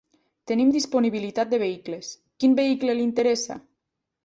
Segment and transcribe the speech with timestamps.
[0.51, 2.11] Tenim disponibilitat de vehicles,
[2.41, 3.63] quin vehicle li interessa?